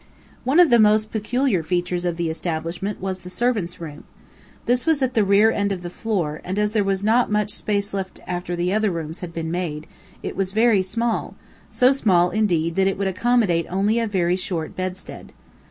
[0.45, 4.05] One of the most peculiar features of the establishment was the servant's room.
[4.65, 7.51] This was at the rear end of the floor, and as there was not much
[7.51, 9.85] space left after the other rooms had been made,
[10.23, 11.35] it was very small;
[11.69, 15.33] so small, indeed, that it would accommodate only a very short bedstead.